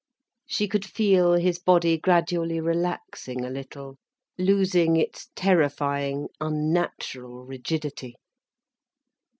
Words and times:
She 0.47 0.67
could 0.67 0.83
feel 0.83 1.33
his 1.33 1.59
body 1.59 1.95
gradually 1.95 2.59
relaxing 2.59 3.45
a 3.45 3.51
little, 3.51 3.97
losing 4.35 4.95
its 4.97 5.29
terrifying, 5.35 6.27
unnatural 6.41 7.45
rigidity. 7.45 8.15